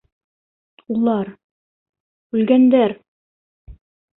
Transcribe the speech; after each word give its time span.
Улар... 0.95 1.29
үлгәндәр! 2.39 2.97